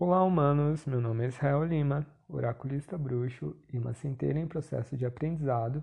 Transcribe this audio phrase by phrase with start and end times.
[0.00, 0.86] Olá, humanos!
[0.86, 5.82] Meu nome é Israel Lima, oraculista bruxo e uma centelha em processo de aprendizado.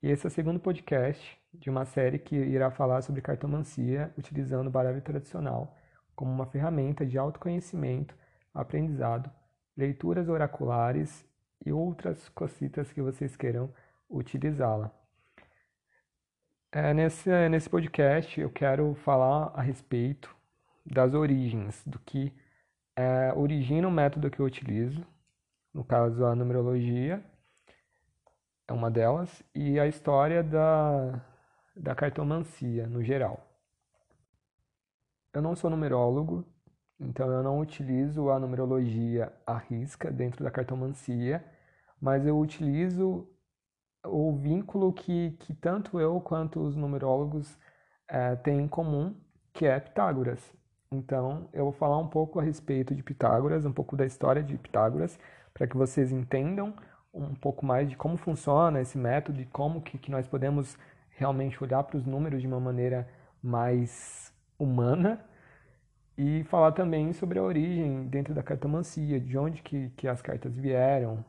[0.00, 4.68] E esse é o segundo podcast de uma série que irá falar sobre cartomancia utilizando
[4.68, 5.76] o baralho tradicional
[6.14, 8.14] como uma ferramenta de autoconhecimento,
[8.54, 9.28] aprendizado,
[9.76, 11.26] leituras oraculares
[11.66, 13.74] e outras cositas que vocês queiram
[14.08, 14.88] utilizá-la.
[16.70, 20.32] É, nesse, nesse podcast eu quero falar a respeito
[20.86, 22.32] das origens, do que
[22.96, 25.06] é, origina o método que eu utilizo,
[25.72, 27.24] no caso a numerologia
[28.68, 31.20] é uma delas, e a história da,
[31.76, 33.46] da cartomancia no geral.
[35.32, 36.44] Eu não sou numerólogo,
[37.00, 41.44] então eu não utilizo a numerologia à risca dentro da cartomancia,
[42.00, 43.28] mas eu utilizo
[44.04, 47.58] o vínculo que, que tanto eu quanto os numerólogos
[48.08, 49.14] é, têm em comum,
[49.52, 50.40] que é Pitágoras.
[50.92, 54.58] Então, eu vou falar um pouco a respeito de Pitágoras, um pouco da história de
[54.58, 55.18] Pitágoras,
[55.54, 56.74] para que vocês entendam
[57.14, 60.76] um pouco mais de como funciona esse método e como que, que nós podemos
[61.10, 63.08] realmente olhar para os números de uma maneira
[63.42, 65.24] mais humana
[66.16, 70.54] e falar também sobre a origem dentro da cartomancia, de onde que, que as cartas
[70.54, 71.24] vieram,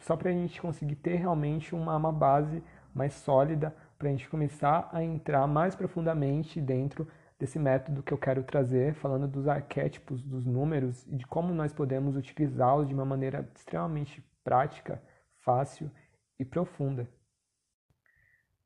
[0.00, 2.60] só para a gente conseguir ter realmente uma, uma base
[2.92, 7.06] mais sólida para a gente começar a entrar mais profundamente dentro
[7.38, 11.72] desse método que eu quero trazer, falando dos arquétipos, dos números e de como nós
[11.72, 15.02] podemos utilizá-los de uma maneira extremamente prática,
[15.40, 15.90] fácil
[16.38, 17.08] e profunda.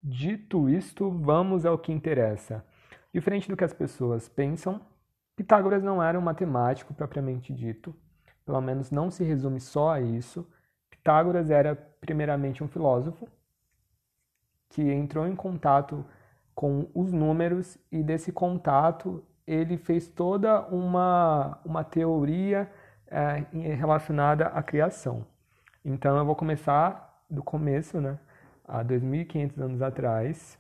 [0.03, 2.65] Dito isto, vamos ao que interessa.
[3.13, 4.81] Diferente do que as pessoas pensam,
[5.37, 7.95] Pitágoras não era um matemático propriamente dito,
[8.45, 10.47] pelo menos não se resume só a isso.
[10.91, 13.27] Pitágoras era primeiramente um filósofo
[14.69, 16.05] que entrou em contato
[16.61, 22.71] com os números e desse contato ele fez toda uma, uma teoria
[23.07, 25.25] é, relacionada à criação.
[25.83, 28.19] Então eu vou começar do começo, né?
[28.69, 30.59] Há 2.500 anos atrás.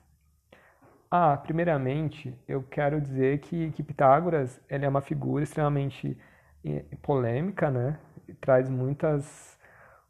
[1.10, 6.16] Ah, primeiramente eu quero dizer que, que Pitágoras ele é uma figura extremamente
[6.64, 7.98] eh, polêmica, né?
[8.40, 9.58] traz muitas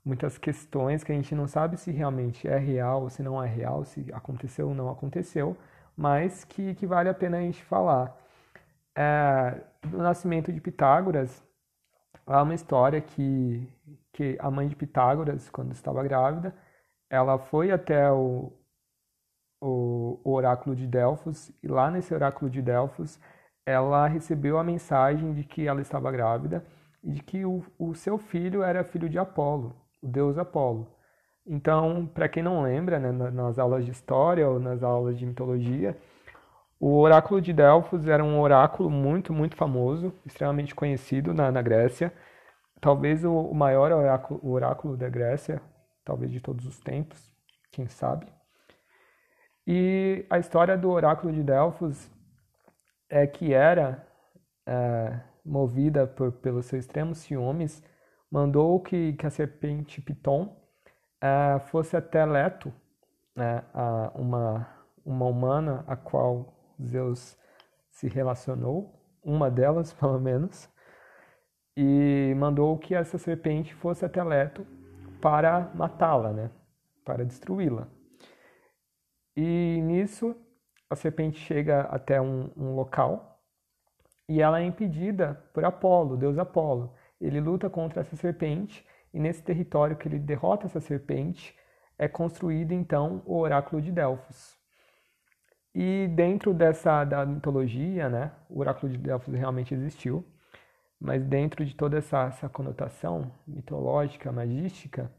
[0.04, 3.84] muitas questões que a gente não sabe se realmente é real se não é real,
[3.84, 5.56] se aconteceu ou não aconteceu,
[5.96, 8.16] mas que, que vale a pena a gente falar.
[8.96, 9.60] É,
[9.92, 11.42] nascimento de Pitágoras,
[12.26, 13.68] há uma história que,
[14.12, 16.54] que a mãe de Pitágoras, quando estava grávida,
[17.08, 18.52] ela foi até o,
[19.60, 23.18] o, o oráculo de Delfos, e lá nesse oráculo de Delfos,
[23.66, 26.64] ela recebeu a mensagem de que ela estava grávida
[27.02, 30.99] e de que o, o seu filho era filho de Apolo, o deus Apolo.
[31.52, 35.98] Então, para quem não lembra, né, nas aulas de história ou nas aulas de mitologia,
[36.78, 42.12] o oráculo de Delfos era um oráculo muito, muito famoso, extremamente conhecido na, na Grécia.
[42.80, 45.60] Talvez o, o maior oráculo, o oráculo da Grécia,
[46.04, 47.18] talvez de todos os tempos,
[47.72, 48.28] quem sabe.
[49.66, 52.08] E a história do oráculo de Delfos
[53.08, 54.06] é que era
[54.64, 57.82] é, movida por, pelos seus extremos ciúmes,
[58.30, 60.59] mandou que, que a serpente Piton
[61.20, 62.72] é, fosse até Leto,
[63.36, 63.62] né,
[64.14, 64.68] uma,
[65.04, 67.38] uma humana a qual Zeus
[67.90, 70.68] se relacionou, uma delas pelo menos,
[71.76, 74.66] e mandou que essa serpente fosse até Leto
[75.20, 76.50] para matá-la, né,
[77.04, 77.86] para destruí-la.
[79.36, 80.36] E nisso
[80.88, 83.30] a serpente chega até um, um local
[84.28, 86.94] e ela é impedida por Apolo, deus Apolo.
[87.20, 91.54] Ele luta contra essa serpente e nesse território que ele derrota essa serpente
[91.98, 94.58] é construído então o oráculo de Delfos.
[95.74, 100.24] E dentro dessa da mitologia, né, o oráculo de Delfos realmente existiu,
[100.98, 105.10] mas dentro de toda essa, essa conotação mitológica, magística,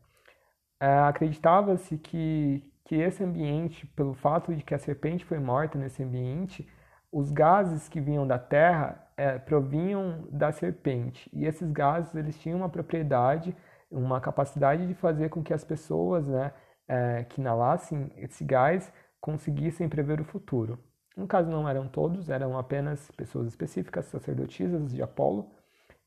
[0.80, 6.04] é, acreditava-se que, que esse ambiente, pelo fato de que a serpente foi morta nesse
[6.04, 6.68] ambiente,
[7.12, 11.30] os gases que vinham da terra é, provinham da serpente.
[11.34, 13.56] E esses gases eles tinham uma propriedade
[13.92, 16.54] uma capacidade de fazer com que as pessoas né,
[16.88, 20.80] é, que inalassem esse gás conseguissem prever o futuro.
[21.16, 25.52] No caso, não eram todos, eram apenas pessoas específicas, sacerdotisas de Apolo,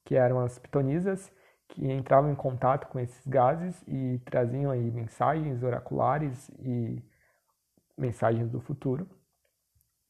[0.05, 1.31] que eram as pitonisas,
[1.69, 7.03] que entravam em contato com esses gases e traziam aí mensagens oraculares e
[7.97, 9.09] mensagens do futuro.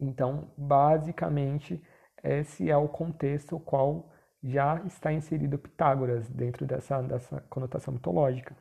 [0.01, 1.83] Então, basicamente,
[2.23, 4.11] esse é o contexto qual
[4.45, 8.55] já está inserido Pitágoras dentro dessa, dessa conotação mitológica.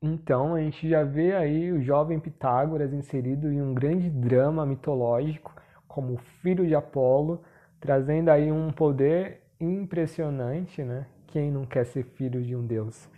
[0.00, 5.54] Então a gente já vê aí o jovem Pitágoras inserido em um grande drama mitológico
[5.86, 7.44] como filho de Apolo,
[7.78, 11.06] trazendo aí um poder impressionante, né?
[11.26, 13.08] Quem não quer ser filho de um Deus?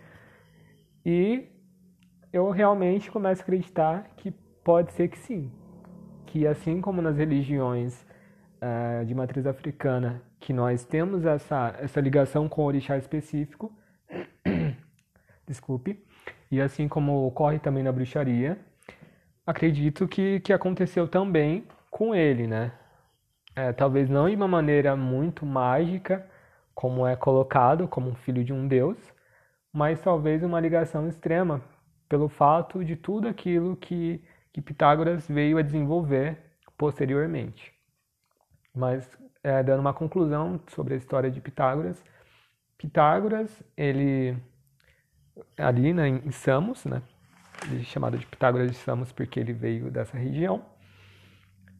[1.05, 1.47] E
[2.33, 4.31] eu realmente começo a acreditar que
[4.63, 5.51] pode ser que sim.
[6.25, 8.05] Que assim como nas religiões
[8.61, 13.75] uh, de matriz africana, que nós temos essa, essa ligação com o orixá específico,
[15.47, 16.05] desculpe,
[16.51, 18.55] e assim como ocorre também na bruxaria,
[19.43, 22.73] acredito que, que aconteceu também com ele, né?
[23.55, 26.29] É, talvez não de uma maneira muito mágica,
[26.75, 28.99] como é colocado, como um filho de um deus,
[29.73, 31.59] mas talvez uma ligação extrema
[32.07, 36.37] pelo fato de tudo aquilo que, que Pitágoras veio a desenvolver
[36.77, 37.73] posteriormente.
[38.75, 39.09] Mas
[39.45, 42.03] é, dando uma conclusão sobre a história de Pitágoras,
[42.79, 44.35] Pitágoras, ele
[45.55, 47.03] ali né, em Samos, né,
[47.71, 50.65] é chamado de Pitágoras de Samos porque ele veio dessa região.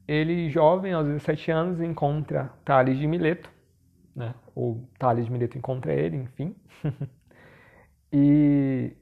[0.08, 3.50] Ele, jovem, aos 17 anos, encontra Tales de Mileto,
[4.16, 6.56] né, ou Tales de Mileto encontra ele, enfim.
[8.14, 8.96] e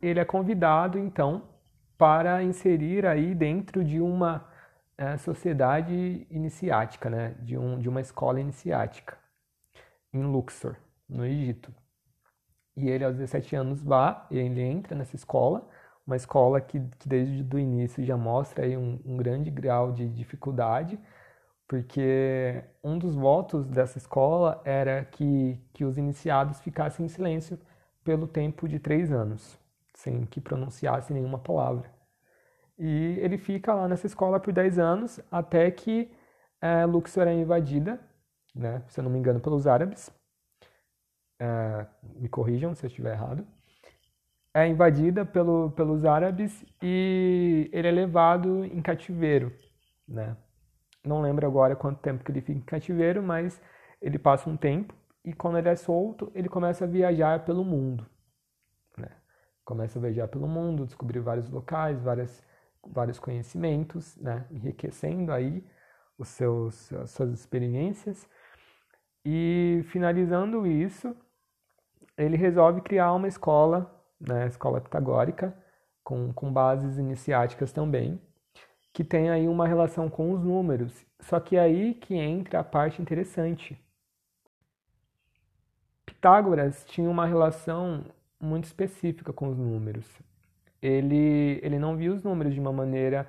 [0.00, 1.50] ele é convidado, então,
[1.98, 4.55] para inserir aí dentro de uma
[4.98, 9.18] é, sociedade iniciática, né, de, um, de uma escola iniciática,
[10.12, 10.76] em Luxor,
[11.08, 11.72] no Egito.
[12.76, 15.66] E ele, aos 17 anos, vá, ele entra nessa escola,
[16.06, 20.08] uma escola que, que desde o início já mostra aí um, um grande grau de
[20.08, 20.98] dificuldade,
[21.66, 27.58] porque um dos votos dessa escola era que, que os iniciados ficassem em silêncio
[28.04, 29.58] pelo tempo de três anos,
[29.94, 31.95] sem que pronunciasse nenhuma palavra.
[32.78, 36.10] E ele fica lá nessa escola por 10 anos, até que
[36.60, 38.00] é, Luxor é invadida,
[38.54, 40.10] né, se eu não me engano, pelos árabes.
[41.38, 43.46] É, me corrijam se eu estiver errado.
[44.54, 49.52] É invadida pelo, pelos árabes e ele é levado em cativeiro.
[50.08, 50.34] Né?
[51.04, 53.60] Não lembro agora quanto tempo que ele fica em cativeiro, mas
[54.00, 58.06] ele passa um tempo e quando ele é solto, ele começa a viajar pelo mundo.
[58.96, 59.10] Né?
[59.62, 62.42] Começa a viajar pelo mundo, descobrir vários locais, várias
[62.84, 64.46] vários conhecimentos, né?
[64.50, 65.64] enriquecendo aí
[66.18, 68.28] os seus, as suas experiências.
[69.24, 71.14] E finalizando isso,
[72.16, 75.56] ele resolve criar uma escola, né, escola pitagórica,
[76.02, 78.20] com, com bases iniciáticas também,
[78.92, 81.04] que tem aí uma relação com os números.
[81.20, 83.78] Só que é aí que entra a parte interessante.
[86.04, 88.04] Pitágoras tinha uma relação
[88.40, 90.06] muito específica com os números
[90.82, 93.26] ele, ele não viu os números de uma maneira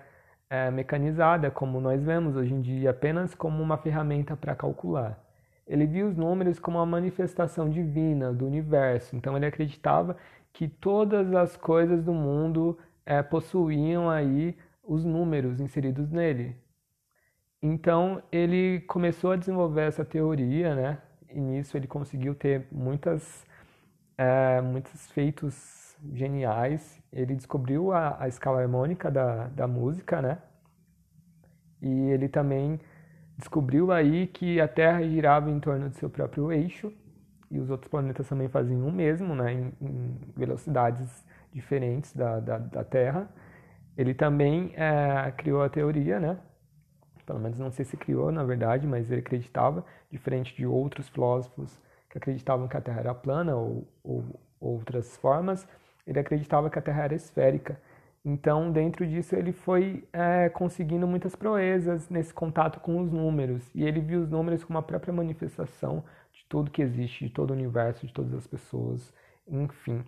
[0.49, 5.21] é, mecanizada, como nós vemos hoje em dia, apenas como uma ferramenta para calcular.
[5.67, 10.15] Ele viu os números como uma manifestação divina do universo, então ele acreditava
[10.53, 16.55] que todas as coisas do mundo é, possuíam aí os números inseridos nele.
[17.61, 20.97] Então ele começou a desenvolver essa teoria, né?
[21.29, 23.45] E nisso ele conseguiu ter muitas,
[24.17, 27.01] é, muitos feitos geniais.
[27.11, 30.39] Ele descobriu a, a escala harmônica da, da música, né?
[31.81, 32.79] E ele também
[33.38, 36.91] descobriu aí que a Terra girava em torno do seu próprio eixo
[37.49, 39.53] e os outros planetas também faziam o mesmo, né?
[39.53, 43.29] Em, em velocidades diferentes da, da, da, Terra.
[43.97, 46.38] Ele também é, criou a teoria, né?
[47.25, 51.79] Pelo menos não sei se criou, na verdade, mas ele acreditava, diferente de outros filósofos
[52.09, 55.68] que acreditavam que a Terra era plana ou, ou outras formas,
[56.07, 57.80] ele acreditava que a Terra era esférica.
[58.26, 63.69] Então, dentro disso, ele foi é, conseguindo muitas proezas nesse contato com os números.
[63.76, 67.52] E ele viu os números como a própria manifestação de tudo que existe, de todo
[67.52, 69.14] o universo, de todas as pessoas,
[69.47, 70.04] enfim.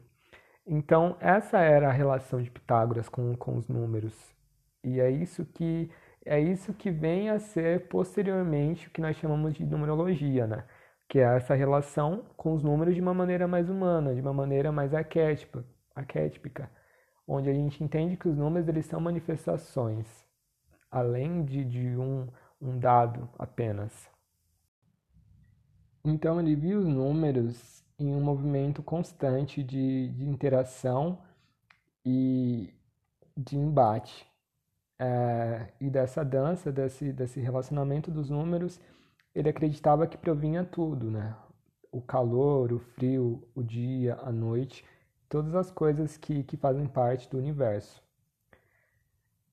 [0.65, 4.35] Então, essa era a relação de Pitágoras com, com os números.
[4.83, 5.89] E é isso que
[6.25, 10.65] é isso que vem a ser posteriormente o que nós chamamos de numerologia, né?
[11.07, 14.71] Que é essa relação com os números de uma maneira mais humana, de uma maneira
[14.71, 15.65] mais arquétipa,
[15.99, 16.69] arquétipica,
[17.27, 20.07] onde a gente entende que os números eles são manifestações,
[20.89, 22.27] além de, de um,
[22.59, 24.09] um dado apenas.
[26.03, 31.19] Então ele viu os números em um movimento constante de, de interação
[32.05, 32.73] e
[33.37, 34.25] de embate.
[35.01, 38.79] É, e dessa dança, desse, desse relacionamento dos números,
[39.33, 41.35] ele acreditava que provinha tudo, né?
[41.91, 44.83] O calor, o frio, o dia, a noite
[45.29, 48.03] todas as coisas que, que fazem parte do universo.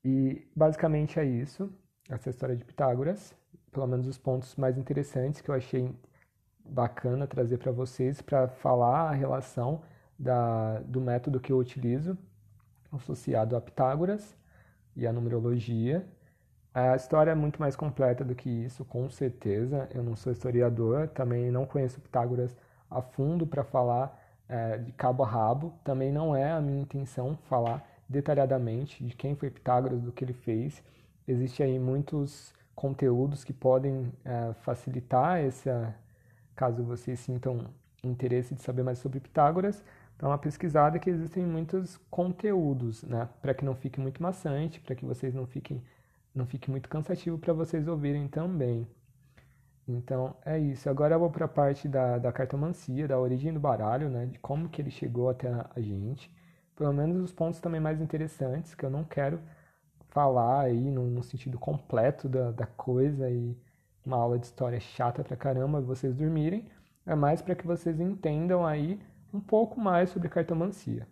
[0.05, 1.71] E basicamente é isso,
[2.09, 3.35] essa história de Pitágoras,
[3.71, 5.95] pelo menos os pontos mais interessantes que eu achei
[6.65, 9.83] bacana trazer para vocês para falar a relação
[10.19, 12.17] da, do método que eu utilizo
[12.91, 14.37] associado a Pitágoras
[14.95, 16.07] e a numerologia.
[16.73, 19.89] A história é muito mais completa do que isso, com certeza.
[19.95, 22.57] Eu não sou historiador, também não conheço Pitágoras
[22.91, 25.73] a fundo para falar é, de cabo a rabo.
[25.85, 30.33] Também não é a minha intenção falar detalhadamente de quem foi Pitágoras, do que ele
[30.33, 30.83] fez.
[31.27, 35.95] Existem aí muitos conteúdos que podem é, facilitar essa,
[36.55, 37.67] caso vocês sintam
[38.05, 39.83] interesse de saber mais sobre Pitágoras.
[40.19, 43.29] Dá uma pesquisada que existem muitos conteúdos, né?
[43.43, 45.83] Para que não fique muito maçante, para que vocês não fiquem
[46.35, 48.87] não fique muito cansativo para vocês ouvirem também.
[49.89, 50.89] Então é isso.
[50.91, 54.27] Agora eu vou para a parte da, da cartomancia, da origem do baralho, né?
[54.27, 56.31] De como que ele chegou até a gente.
[56.75, 59.41] Pelo menos os pontos também mais interessantes, que eu não quero
[60.11, 63.57] falar aí no, no sentido completo da, da coisa e
[64.05, 66.69] uma aula de história chata pra caramba vocês dormirem.
[67.07, 69.01] É mais para que vocês entendam aí
[69.33, 71.07] um pouco mais sobre cartomancia.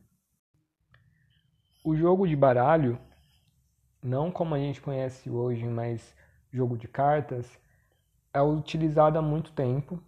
[1.85, 2.99] O jogo de baralho
[4.03, 6.15] não como a gente conhece hoje, mas
[6.53, 7.59] jogo de cartas,
[8.35, 10.03] é utilizado há muito tempo.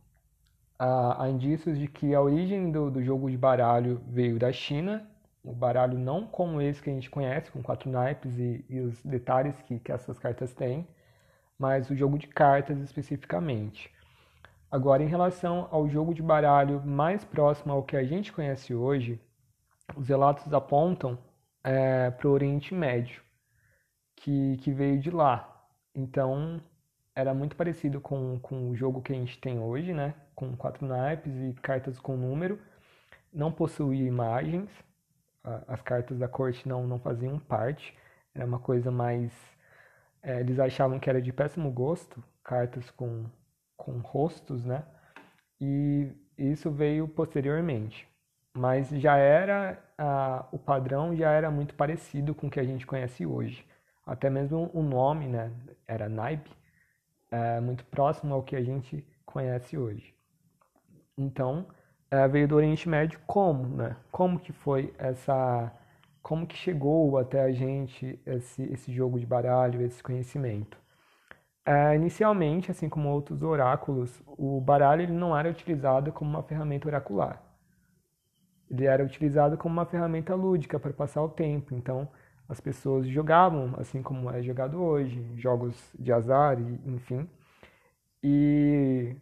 [0.79, 5.09] Há, indícios de que a origem do, do jogo de baralho veio da China,
[5.43, 9.03] o baralho não como esse que a gente conhece, com quatro naipes e, e os
[9.03, 10.87] detalhes que, que essas cartas têm,
[11.59, 13.91] mas o jogo de cartas especificamente.
[14.71, 19.21] Agora, em relação ao jogo de baralho mais próximo ao que a gente conhece hoje,
[19.97, 21.17] os relatos apontam
[21.65, 23.23] é, para o Oriente Médio
[24.17, 25.65] que, que veio de lá.
[25.95, 26.61] Então,
[27.17, 30.15] era muito parecido com, com o jogo que a gente tem hoje, né?
[30.35, 32.61] Com quatro naipes e cartas com número.
[33.33, 34.71] Não possuía imagens.
[35.67, 37.97] As cartas da corte não, não faziam parte.
[38.35, 39.33] Era uma coisa mais...
[40.23, 43.25] É, eles achavam que era de péssimo gosto, cartas com,
[43.77, 44.85] com rostos, né?
[45.61, 48.07] E isso veio posteriormente.
[48.55, 49.83] Mas já era...
[50.53, 53.67] o padrão já era muito parecido com o que a gente conhece hoje
[54.07, 55.51] até mesmo o nome, né,
[55.87, 56.51] era naipe,
[57.37, 60.15] é muito próximo ao que a gente conhece hoje.
[61.19, 61.67] Então,
[62.11, 63.97] é, veio do Oriente Médio como, né?
[64.11, 65.73] Como que foi essa,
[66.23, 70.79] como que chegou até a gente esse, esse jogo de baralho, esse conhecimento?
[71.65, 76.89] É, inicialmente, assim como outros oráculos, o baralho ele não era utilizado como uma ferramenta
[76.89, 77.43] oracular.
[78.71, 81.75] Ele era utilizado como uma ferramenta lúdica para passar o tempo.
[81.75, 82.09] Então,
[82.49, 87.29] as pessoas jogavam, assim como é jogado hoje, jogos de azar, enfim.
[88.23, 89.17] E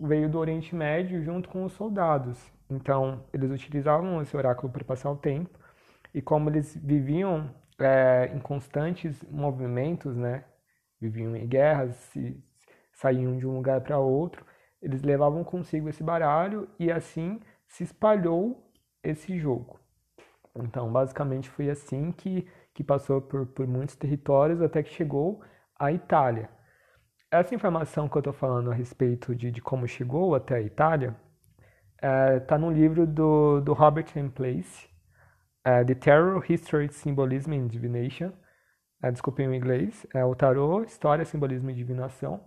[0.00, 2.38] veio do Oriente Médio junto com os soldados.
[2.70, 5.58] Então, eles utilizavam esse oráculo para passar o tempo.
[6.14, 10.44] E como eles viviam é, em constantes movimentos, né?
[11.00, 12.42] Viviam em guerras, se,
[12.98, 14.44] saíam de um lugar para outro,
[14.82, 18.70] eles levavam consigo esse baralho e assim se espalhou
[19.02, 19.77] esse jogo.
[20.62, 25.42] Então, basicamente foi assim que, que passou por, por muitos territórios até que chegou
[25.78, 26.50] à Itália.
[27.30, 31.16] Essa informação que eu estou falando a respeito de, de como chegou até a Itália
[31.96, 34.30] está é, tá no livro do, do Robert M.
[34.30, 34.88] Place,
[35.64, 38.32] é, The Terror, History, Symbolism and Divination.
[39.02, 40.06] É, desculpem o inglês.
[40.14, 42.40] É o Tarot, História, Simbolismo e Divinação.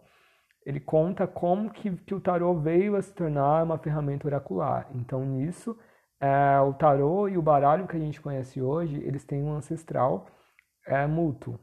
[0.66, 4.88] Ele conta como que, que o tarot veio a se tornar uma ferramenta oracular.
[4.94, 5.78] Então, nisso,
[6.22, 10.28] é, o tarô e o baralho que a gente conhece hoje, eles têm um ancestral
[10.86, 11.60] é, mútuo,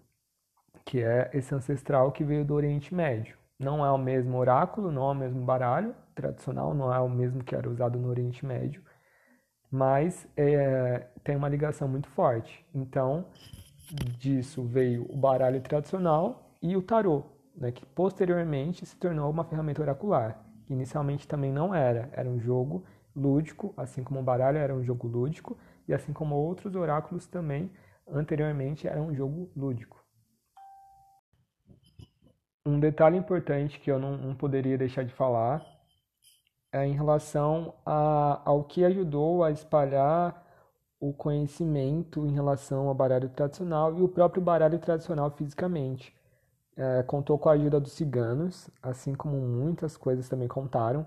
[0.84, 3.38] que é esse ancestral que veio do Oriente Médio.
[3.56, 7.44] Não é o mesmo oráculo, não é o mesmo baralho tradicional, não é o mesmo
[7.44, 8.82] que era usado no Oriente Médio,
[9.70, 12.66] mas é, tem uma ligação muito forte.
[12.74, 13.26] Então,
[14.18, 17.22] disso veio o baralho tradicional e o tarô,
[17.56, 20.44] né, que posteriormente se tornou uma ferramenta oracular.
[20.68, 22.84] Inicialmente também não era, era um jogo
[23.18, 27.70] lúdico, assim como o baralho era um jogo lúdico, e assim como outros oráculos também
[28.06, 30.02] anteriormente eram um jogo lúdico.
[32.64, 35.64] Um detalhe importante que eu não, não poderia deixar de falar
[36.70, 40.46] é em relação a, ao que ajudou a espalhar
[41.00, 46.14] o conhecimento em relação ao baralho tradicional e o próprio baralho tradicional fisicamente.
[46.76, 51.06] É, contou com a ajuda dos ciganos, assim como muitas coisas também contaram.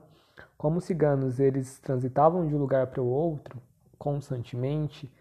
[0.57, 3.61] Como os ciganos eles transitavam de um lugar para o outro
[3.97, 5.11] constantemente,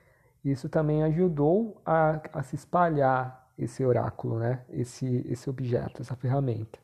[0.44, 4.60] isso também ajudou a, a se espalhar esse oráculo, né?
[4.70, 6.78] esse, esse objeto, essa ferramenta.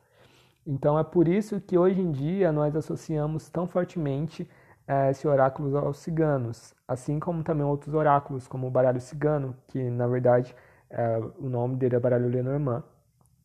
[0.67, 4.49] Então é por isso que hoje em dia nós associamos tão fortemente
[4.87, 9.89] eh, esse oráculo aos ciganos, assim como também outros oráculos, como o baralho cigano, que
[9.91, 10.55] na verdade
[10.91, 12.83] eh, o nome dele é baralho Lenormand,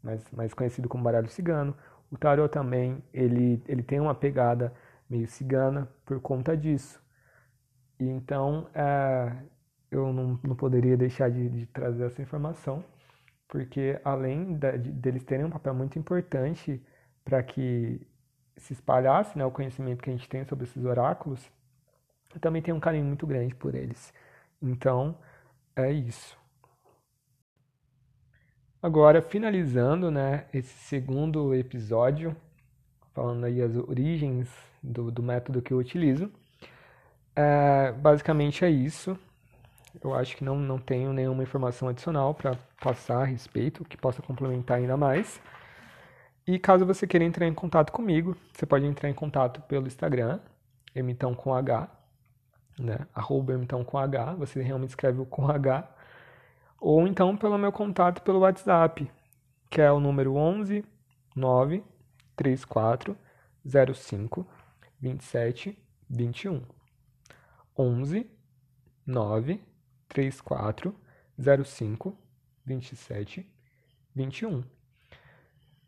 [0.04, 1.76] mas mais conhecido como baralho cigano.
[2.12, 4.74] O tarot também ele, ele tem uma pegada
[5.10, 7.02] meio cigana por conta disso.
[8.00, 9.36] E então é,
[9.92, 12.84] eu não, não poderia deixar de, de trazer essa informação.
[13.48, 16.82] porque além de, deles terem um papel muito importante
[17.26, 18.02] para que
[18.58, 21.52] se espalhasse né, o conhecimento que a gente tem sobre esses oráculos,
[22.34, 24.14] eu também tenho um carinho muito grande por eles.
[24.62, 25.18] Então,
[25.76, 26.38] é isso.
[28.84, 32.36] Agora, finalizando né, esse segundo episódio,
[33.14, 34.50] falando aí as origens
[34.82, 36.32] do, do método que eu utilizo,
[37.36, 39.16] é, basicamente é isso.
[40.04, 44.20] Eu acho que não, não tenho nenhuma informação adicional para passar a respeito que possa
[44.22, 45.40] complementar ainda mais.
[46.48, 50.40] E caso você queira entrar em contato comigo, você pode entrar em contato pelo Instagram,
[50.96, 51.88] emitão com H,
[52.80, 53.06] né?
[53.14, 55.88] Arroba emitão com H, você realmente escreve o com H.
[56.82, 59.08] Ou então pelo meu contato pelo WhatsApp,
[59.70, 60.84] que é o número 11
[61.36, 61.84] 9
[62.36, 63.16] 34
[63.94, 64.48] 05
[65.00, 65.78] 27
[66.10, 66.64] 21.
[67.78, 68.28] 11
[69.06, 69.62] 9
[70.10, 70.96] 34
[71.64, 72.18] 05
[72.66, 73.46] 27
[74.16, 74.64] 21.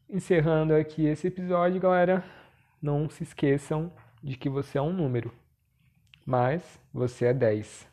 [0.08, 2.24] Encerrando aqui esse episódio, galera,
[2.80, 5.34] não se esqueçam de que você é um número,
[6.24, 7.93] mas você é 10.